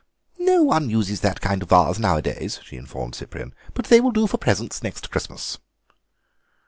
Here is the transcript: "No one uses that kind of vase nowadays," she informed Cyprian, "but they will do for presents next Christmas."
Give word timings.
"No 0.39 0.63
one 0.63 0.89
uses 0.89 1.19
that 1.21 1.41
kind 1.41 1.61
of 1.61 1.69
vase 1.69 1.99
nowadays," 1.99 2.59
she 2.63 2.75
informed 2.75 3.13
Cyprian, 3.13 3.53
"but 3.75 3.85
they 3.85 4.01
will 4.01 4.09
do 4.09 4.25
for 4.25 4.39
presents 4.39 4.81
next 4.81 5.11
Christmas." 5.11 5.59